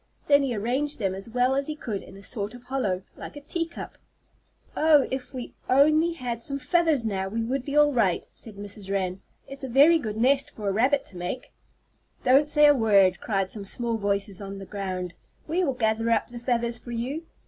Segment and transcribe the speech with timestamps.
[0.25, 3.35] Then he arranged them as well as he could in a sort of hollow, like
[3.35, 3.99] a tea cup.
[4.75, 8.89] "Oh, if we only had some feathers now, we would be all right," said Mrs.
[8.89, 9.21] Wren.
[9.47, 11.53] "It's a very good nest for a rabbit to make."
[12.23, 15.13] "Don't say a word!" cried some small voices on the ground.
[15.47, 17.21] "We will gather up the feathers for you."